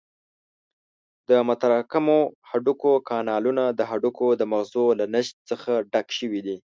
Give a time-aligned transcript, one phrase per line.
[1.29, 2.19] د متراکمو
[2.49, 6.57] هډوکو کانالونه د هډوکو د مغزو له نسج څخه ډک شوي دي.